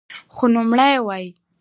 [0.35, 1.27] خو نوموړی وايي